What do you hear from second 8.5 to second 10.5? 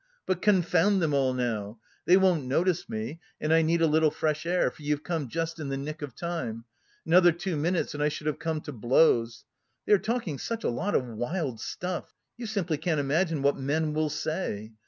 to blows! They are talking